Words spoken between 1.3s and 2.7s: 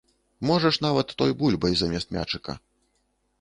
бульбай замест мячыка.